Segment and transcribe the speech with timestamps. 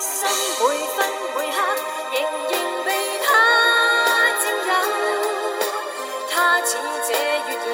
[0.00, 0.28] 心
[0.60, 0.62] 每
[0.94, 0.98] 分
[1.34, 1.56] 每刻
[2.12, 2.52] 仍然
[2.84, 2.88] 被
[3.24, 3.26] 他
[4.38, 4.70] 占有。
[6.30, 6.32] 他
[6.64, 6.70] 似
[7.06, 7.66] 这月儿，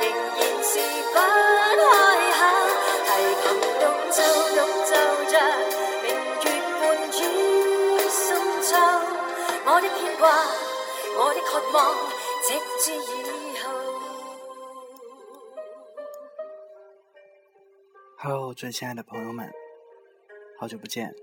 [0.00, 0.02] 仍
[0.36, 0.72] 然是
[1.10, 1.92] 不开
[2.30, 2.64] 口，
[3.06, 3.08] 提
[3.42, 3.44] 琴
[3.80, 4.16] 独奏
[4.54, 4.92] 独奏
[5.30, 5.34] 着
[6.02, 6.06] 明
[6.44, 6.46] 月
[6.78, 7.12] 伴雨
[8.08, 8.16] 深
[8.62, 8.70] 秋。
[9.66, 10.22] 我的牵挂，
[11.18, 11.76] 我的渴望，
[12.44, 12.48] 直
[12.78, 13.02] 至以
[13.58, 13.62] 后。
[18.16, 19.52] Hello，最亲爱的朋友们，
[20.58, 21.14] 好久不见，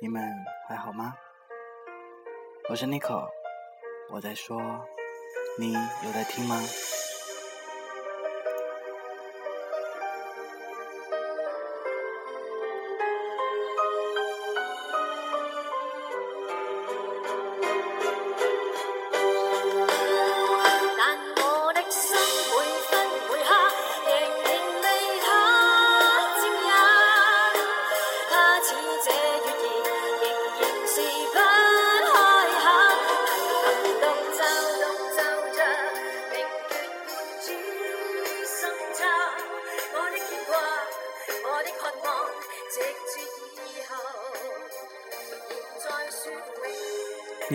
[0.00, 0.22] 你们
[0.68, 1.12] 还好吗？
[2.70, 3.28] 我是 Nico，
[4.10, 4.60] 我在说，
[5.58, 6.56] 你有在听吗？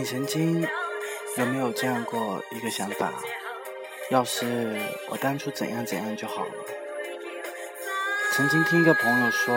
[0.04, 0.68] 你曾经
[1.38, 3.14] 有没有这样过一个想法？
[4.09, 6.52] 要是我当初怎样怎样就好了。
[8.34, 9.56] 曾经听一个朋友说，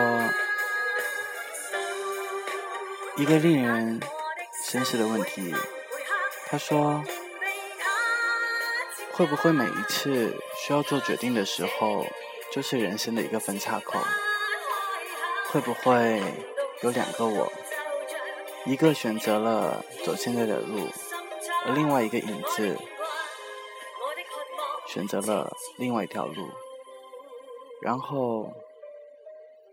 [3.17, 3.99] 一个令人
[4.63, 5.53] 深思的问题。
[6.45, 7.03] 他说，
[9.11, 10.33] 会不会每一次
[10.65, 12.05] 需要做决定的时候，
[12.53, 13.99] 就是人生的一个分岔口？
[15.49, 16.23] 会不会
[16.83, 17.51] 有两个我？
[18.67, 20.89] 一个选择了走现在的路，
[21.65, 22.77] 而另外一个影子
[24.85, 26.49] 选择了另外一条路，
[27.81, 28.51] 然后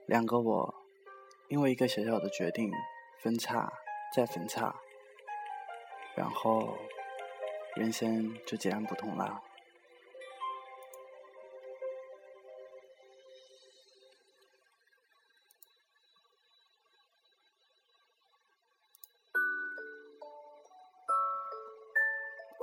[0.07, 0.75] 两个我
[1.49, 2.71] 因为一个小小的决定
[3.21, 3.73] 分岔
[4.15, 4.77] 再分岔，
[6.15, 6.79] 然后
[7.75, 9.43] 人生就截然不同了。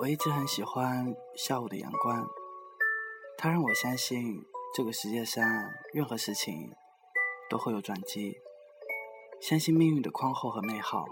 [0.02, 2.28] 我一直很喜欢下午的阳光，
[3.38, 4.44] 它让我相信
[4.76, 5.46] 这个世界上
[5.94, 6.74] 任何事情
[7.52, 8.36] 都会有转机，
[9.40, 11.06] 相信命运的宽厚和美好。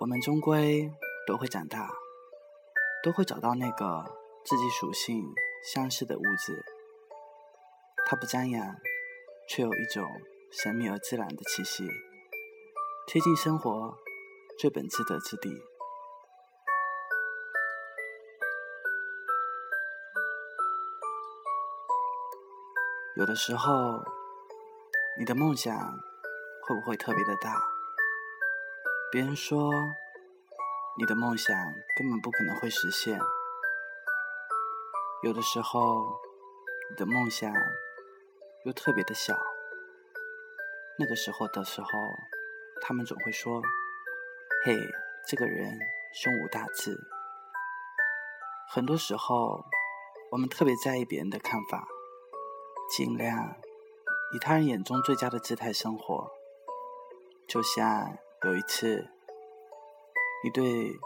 [0.00, 0.92] 我们终归
[1.26, 1.90] 都会长大，
[3.02, 4.04] 都会找到那个
[4.44, 5.24] 自己属性
[5.72, 6.62] 相似的屋子。
[8.04, 8.76] 它不张扬，
[9.48, 10.06] 却有一种
[10.50, 11.88] 神秘而自然的气息，
[13.06, 13.96] 贴近生活
[14.58, 15.71] 最本质的质地。
[23.22, 24.04] 有的时候，
[25.16, 25.72] 你的梦想
[26.66, 27.54] 会不会特别的大？
[29.12, 29.70] 别人说
[30.98, 31.56] 你的梦想
[31.96, 33.20] 根本不可能会实现。
[35.22, 36.18] 有的时候，
[36.90, 37.54] 你的梦想
[38.64, 39.38] 又特别的小。
[40.98, 41.88] 那个时候的时候，
[42.80, 43.62] 他们总会说
[44.66, 44.76] ：“嘿，
[45.28, 45.78] 这个人
[46.12, 46.98] 胸无大志。”
[48.74, 49.64] 很多时候，
[50.32, 51.86] 我们特别在意别人的看法。
[52.90, 53.56] 尽量
[54.34, 56.30] 以他人眼中最佳的姿态生活，
[57.48, 59.08] 就像有一次，
[60.44, 60.98] 你对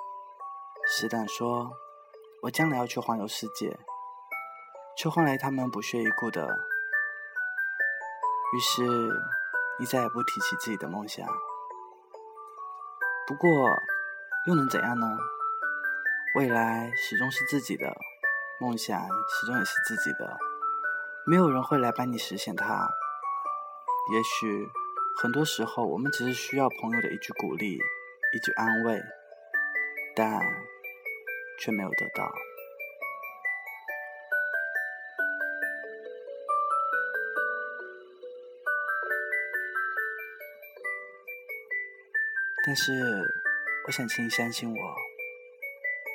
[0.89, 1.73] 死黨說
[2.43, 3.79] ：“我将来要去环游世界。”
[4.99, 6.49] 却换来他们不屑一顾的。
[8.55, 8.83] 于是
[9.79, 11.29] 你再也不提起自己的梦想。
[13.27, 13.51] 不过
[14.47, 15.07] 又能怎样呢？
[16.37, 17.95] 未来始终是自己的，
[18.59, 20.39] 梦想始终也是自己的。
[21.29, 22.89] 没有人会来帮你实现它。
[24.13, 24.69] 也许
[25.21, 29.03] 很多时候，我们只是需要朋友的一句鼓励，一句安慰，
[30.15, 30.41] 但
[31.59, 32.33] 却没有得到。
[42.65, 42.93] 但是，
[43.89, 44.95] 我想请你相信我，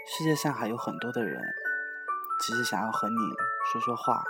[0.07, 1.43] 世界上还有很多的人，
[2.39, 3.15] 只是想要和你
[3.73, 4.23] 说说话。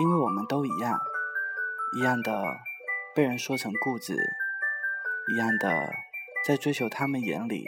[0.00, 0.96] 因为我们都一样，
[1.96, 2.40] 一样的
[3.16, 4.14] 被人说成固执，
[5.32, 5.92] 一样的
[6.46, 7.64] 在追求他们眼里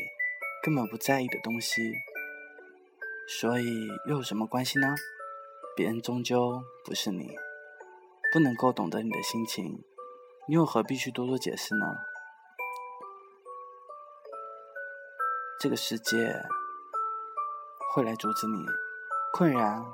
[0.63, 1.93] 根本不在意的东西，
[3.27, 4.95] 所以又有什么关系呢？
[5.77, 7.37] 别人终究不是你，
[8.33, 9.83] 不能够懂得你的心情，
[10.47, 11.87] 你又何必去多做解释呢？
[15.59, 16.17] 这个世界
[17.93, 18.65] 会来阻止你，
[19.33, 19.85] 困擾。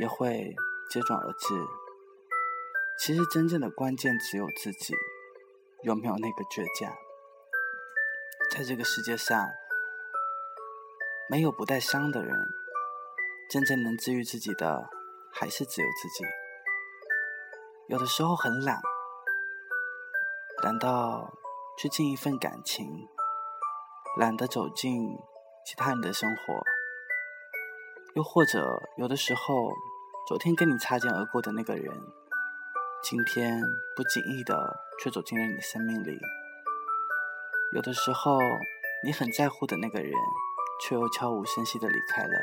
[0.00, 0.54] 也会
[0.90, 1.66] 接踵而至。
[2.98, 4.94] 其实真正的关键只有自己
[5.82, 6.94] 有没有那个倔强。
[8.52, 9.48] 在这个世界上，
[11.28, 12.36] 没有不带伤的人。
[13.50, 14.88] 真正能治愈自己的，
[15.30, 16.24] 还是只有自己。
[17.88, 18.80] 有的时候很懒，
[20.62, 21.34] 懒到
[21.76, 23.08] 去尽一份感情，
[24.18, 25.18] 懒得走进
[25.66, 26.71] 其他人的生活。
[28.14, 29.72] 又或者，有的时候，
[30.28, 31.90] 昨天跟你擦肩而过的那个人，
[33.02, 33.62] 今天
[33.96, 36.20] 不经意的却走进了你的生命里。
[37.74, 38.38] 有的时候，
[39.02, 40.12] 你很在乎的那个人，
[40.82, 42.34] 却又悄无声息的离开了，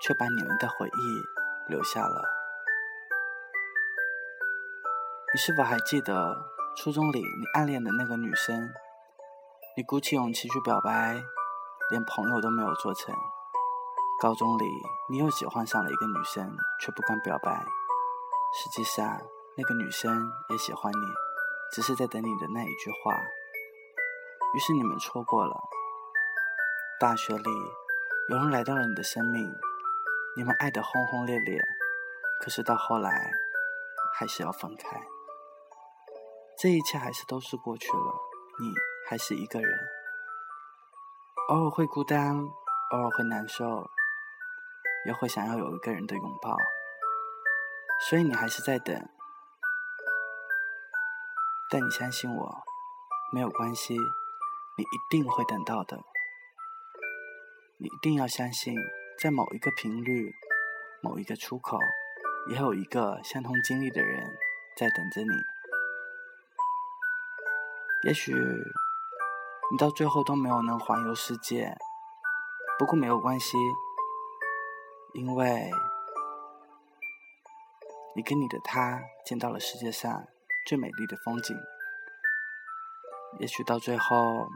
[0.00, 2.24] 却把你们的回忆留下了。
[5.34, 6.34] 你是否还记得
[6.78, 8.72] 初中里你暗恋的那个女生？
[9.76, 11.22] 你鼓起勇气去表白，
[11.90, 13.14] 连朋友都没有做成。
[14.18, 14.64] 高中里
[15.10, 17.66] 你又喜欢上了一个女生，却不敢表白。
[18.54, 19.20] 实际上，
[19.56, 21.06] 那个女生也喜欢你，
[21.70, 23.12] 只是在等你的那一句话。
[24.54, 25.54] 于是你们错过了。
[26.98, 27.50] 大学里，
[28.30, 29.54] 有人来到了你的生命，
[30.34, 31.60] 你们爱得轰轰烈烈，
[32.40, 33.30] 可是到后来，
[34.14, 34.98] 还是要分开。
[36.58, 38.14] 这一切还是都是过去了，
[38.60, 38.72] 你
[39.06, 39.70] 还是一个人，
[41.50, 42.38] 偶尔会孤单，
[42.92, 43.90] 偶尔会难受，
[45.06, 46.56] 也会想要有一个人的拥抱，
[48.08, 49.08] 所以你还是在等。
[51.70, 52.64] 但你相信我，
[53.32, 53.96] 没有关系。
[54.78, 55.96] 你一定会等到的。
[57.78, 58.76] 你一定要相信，
[59.18, 60.34] 在某一个频率、
[61.00, 61.78] 某一个出口，
[62.50, 64.36] 也有一个相同经历的人
[64.76, 65.30] 在等着你。
[68.02, 71.74] 也许你到最后都没有能环游世界，
[72.78, 73.56] 不过没有关系，
[75.14, 75.70] 因为
[78.14, 80.26] 你跟你的他见到了世界上
[80.66, 81.56] 最美丽的风景。
[83.38, 84.48] 也许到最后。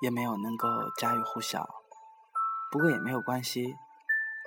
[0.00, 1.68] 也没有能够家喻户晓，
[2.70, 3.74] 不过也没有关系，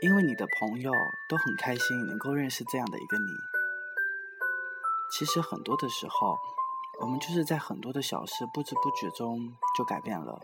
[0.02, 0.94] 因为你的朋友
[1.28, 3.26] 都很开心能够认识这样的一个你。
[5.12, 6.38] 其实很多的时候，
[7.02, 10.40] 我们就是在很多的小事不知不觉中就改变了。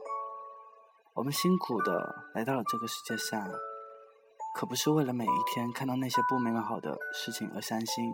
[1.18, 3.50] 我们辛苦的来到了这个世界上，
[4.54, 8.14] 可不是为了每一天看到那些不美好的事情而伤心。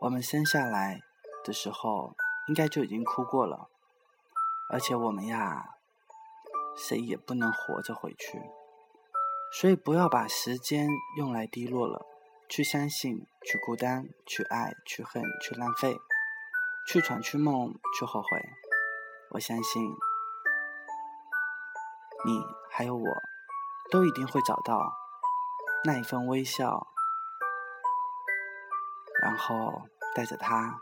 [0.00, 0.98] 我们生下来
[1.44, 2.16] 的时候，
[2.48, 3.68] 应该就已经哭过了，
[4.70, 5.76] 而且我们呀。
[6.74, 8.40] 谁也不能活着回去，
[9.52, 10.88] 所以不要把时间
[11.18, 12.06] 用来低落了。
[12.48, 15.98] 去相信，去孤单，去爱，去恨，去浪费，
[16.86, 18.28] 去闯，去梦，去后悔。
[19.32, 19.94] 我相信，
[22.24, 23.06] 你还有我，
[23.90, 24.92] 都一定会找到
[25.84, 26.86] 那一份微笑，
[29.22, 29.82] 然后
[30.14, 30.80] 带着它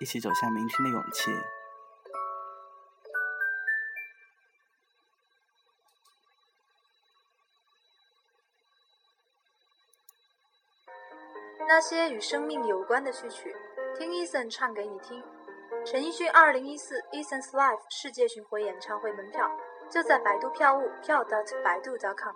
[0.00, 1.30] 一起走向明天的勇气。
[11.66, 13.56] 那些与生命有关的序曲，
[13.96, 15.24] 听 Eason 唱给你听。
[15.84, 19.50] 陈奕迅二零一四 Eason's Life 世界巡回演唱会门票
[19.90, 22.34] 就在百度票务票 dot 百度 dot com。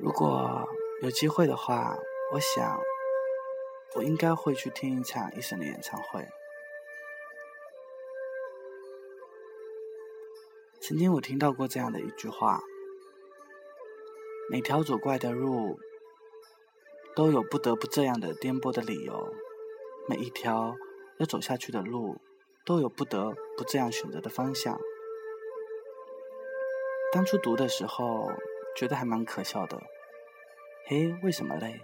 [0.00, 0.68] 如果
[1.02, 1.96] 有机会的话，
[2.32, 2.80] 我想
[3.94, 6.26] 我应该会去听一场 Eason 的演唱会。
[10.80, 12.60] 曾经我听到过这样的一句话：
[14.50, 15.80] 每条走过的路，
[17.16, 19.32] 都有不得不这样的颠簸的理由；
[20.06, 20.76] 每一条
[21.18, 22.20] 要走下去的路，
[22.66, 24.78] 都有不得不这样选择的方向。
[27.10, 28.30] 当初读的时候，
[28.76, 29.82] 觉得还蛮可笑的。
[30.84, 31.80] 嘿，为什么嘞？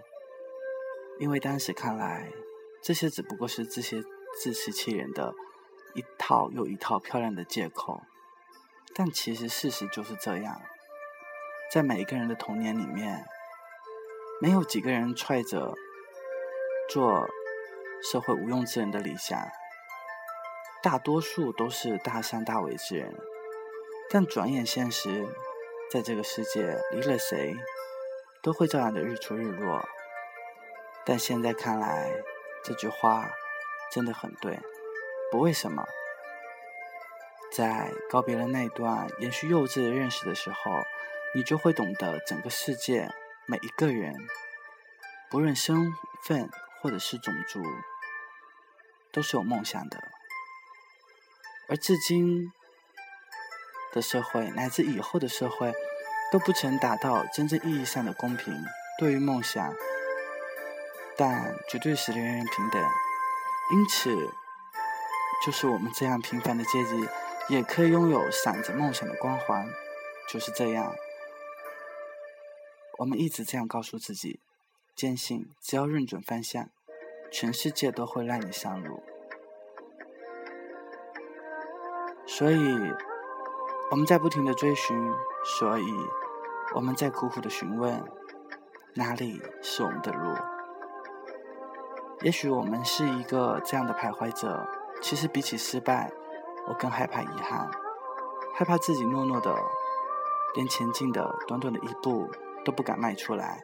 [1.19, 2.31] 因为当时看来，
[2.83, 4.03] 这些只不过是这些
[4.39, 5.33] 自欺欺人的
[5.95, 8.03] 一套又一套漂亮的借口。
[8.93, 10.61] 但其实事实就是这样，
[11.71, 13.25] 在每一个人的童年里面，
[14.43, 15.73] 没有几个人揣着
[16.89, 17.29] 做
[18.03, 19.39] 社会无用之人的理想，
[20.81, 23.15] 大多数都是大善大为之人。
[24.09, 25.25] 但转眼现实，
[25.89, 27.55] 在这个世界，离了谁，
[28.41, 29.81] 都会照样的日出日落。
[31.05, 32.11] 但现在看来，
[32.65, 33.31] 这句话
[33.93, 34.59] 真的很对，
[35.31, 35.85] 不为什么。
[37.49, 40.81] 在告别了那段延续幼稚的认识的时候，
[41.33, 43.09] 你就会懂得整个世界
[43.45, 44.15] 每一个人，
[45.29, 46.49] 不论身份
[46.81, 47.61] 或者是种族，
[49.11, 50.01] 都是有梦想的。
[51.67, 52.51] 而至今
[53.91, 55.73] 的社会乃至以后的社会，
[56.31, 58.63] 都不曾达到真正意义上的公平。
[58.97, 59.73] 对于梦想，
[61.17, 62.81] 但绝对是人人平等。
[63.71, 64.15] 因此，
[65.45, 67.09] 就是我们这样平凡的阶级，
[67.49, 69.67] 也可以拥有闪着梦想的光环。
[70.29, 70.95] 就是这样，
[73.03, 74.39] 我们一直这样告诉自己，
[74.95, 76.69] 坚信只要认准方向，
[77.29, 79.03] 全世界都会让你上路。
[82.25, 82.55] 所以，
[83.91, 84.97] 我们在不停的追寻，
[85.59, 85.83] 所以
[86.75, 88.01] 我们在苦苦的询问，
[88.93, 90.33] 哪里是我们的路？
[92.21, 94.65] 也许我们是一个这样的徘徊者。
[95.01, 96.09] 其实比起失败，
[96.69, 97.69] 我更害怕遗憾，
[98.53, 99.53] 害怕自己懦弱的，
[100.55, 102.31] 连前进的短短的一步
[102.63, 103.63] 都不敢迈出来。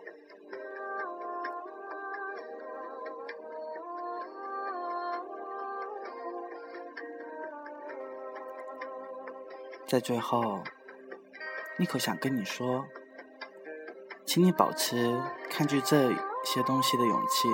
[9.88, 10.60] 在最后，
[11.78, 12.86] 妮可想跟你说，
[14.24, 16.12] 请你保持抗拒这
[16.44, 17.50] 些东西的勇气，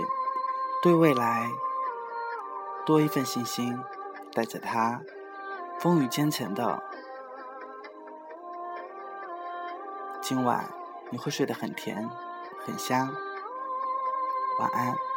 [0.83, 1.49] 对未来
[2.85, 3.79] 多一份信心，
[4.33, 5.01] 带着它，
[5.79, 6.83] 风雨兼程的，
[10.21, 10.69] 今晚
[11.15, 12.09] 你会睡得很甜，
[12.65, 13.07] 很香。
[14.59, 15.14] 晚安。